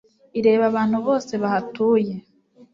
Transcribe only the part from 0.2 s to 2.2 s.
Ireba abantu bose bahatuye